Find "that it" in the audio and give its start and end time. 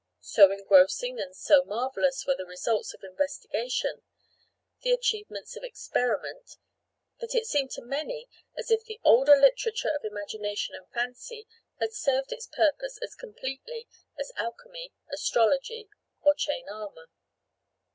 7.19-7.45